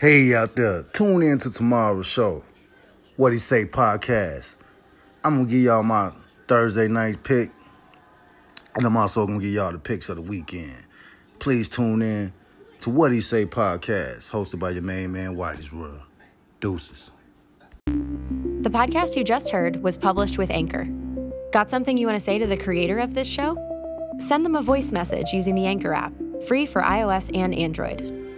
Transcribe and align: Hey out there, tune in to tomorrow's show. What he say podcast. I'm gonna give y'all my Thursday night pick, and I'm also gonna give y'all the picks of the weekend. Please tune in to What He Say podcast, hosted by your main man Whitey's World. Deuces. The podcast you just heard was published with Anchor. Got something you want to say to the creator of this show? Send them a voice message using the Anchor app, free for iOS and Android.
Hey 0.00 0.34
out 0.34 0.56
there, 0.56 0.82
tune 0.94 1.22
in 1.22 1.36
to 1.40 1.50
tomorrow's 1.50 2.06
show. 2.06 2.42
What 3.16 3.34
he 3.34 3.38
say 3.38 3.66
podcast. 3.66 4.56
I'm 5.22 5.36
gonna 5.36 5.46
give 5.50 5.60
y'all 5.60 5.82
my 5.82 6.10
Thursday 6.48 6.88
night 6.88 7.22
pick, 7.22 7.50
and 8.74 8.86
I'm 8.86 8.96
also 8.96 9.26
gonna 9.26 9.40
give 9.40 9.50
y'all 9.50 9.72
the 9.72 9.78
picks 9.78 10.08
of 10.08 10.16
the 10.16 10.22
weekend. 10.22 10.86
Please 11.38 11.68
tune 11.68 12.00
in 12.00 12.32
to 12.78 12.88
What 12.88 13.12
He 13.12 13.20
Say 13.20 13.44
podcast, 13.44 14.30
hosted 14.30 14.58
by 14.58 14.70
your 14.70 14.80
main 14.80 15.12
man 15.12 15.36
Whitey's 15.36 15.70
World. 15.70 16.00
Deuces. 16.60 17.10
The 17.84 18.70
podcast 18.70 19.16
you 19.16 19.22
just 19.22 19.50
heard 19.50 19.82
was 19.82 19.98
published 19.98 20.38
with 20.38 20.50
Anchor. 20.50 20.88
Got 21.52 21.68
something 21.68 21.98
you 21.98 22.06
want 22.06 22.16
to 22.16 22.24
say 22.24 22.38
to 22.38 22.46
the 22.46 22.56
creator 22.56 23.00
of 23.00 23.12
this 23.12 23.28
show? 23.28 23.54
Send 24.18 24.46
them 24.46 24.54
a 24.56 24.62
voice 24.62 24.92
message 24.92 25.34
using 25.34 25.54
the 25.54 25.66
Anchor 25.66 25.92
app, 25.92 26.14
free 26.48 26.64
for 26.64 26.80
iOS 26.80 27.30
and 27.36 27.54
Android. 27.54 28.29